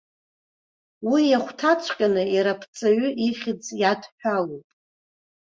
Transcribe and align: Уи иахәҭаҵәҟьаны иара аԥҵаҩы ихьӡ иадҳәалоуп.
Уи 1.11 1.21
иахәҭаҵәҟьаны 1.27 2.23
иара 2.35 2.51
аԥҵаҩы 2.53 3.09
ихьӡ 3.27 3.63
иадҳәалоуп. 3.81 4.67